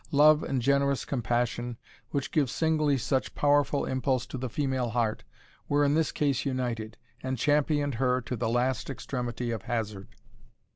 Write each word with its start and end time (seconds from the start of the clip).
Love 0.09 0.41
and 0.41 0.63
generous 0.63 1.05
compassion, 1.05 1.77
which 2.09 2.31
give 2.31 2.49
singly 2.49 2.97
such 2.97 3.35
powerful 3.35 3.85
impulse 3.85 4.25
to 4.25 4.35
the 4.35 4.49
female 4.49 4.89
heart, 4.89 5.23
were 5.69 5.83
in 5.83 5.93
this 5.93 6.11
case 6.11 6.43
united, 6.43 6.97
and 7.21 7.37
championed 7.37 7.93
her 8.01 8.19
to 8.19 8.35
the 8.35 8.49
last 8.49 8.89
extremity 8.89 9.51
of 9.51 9.61
hazard. 9.61 10.07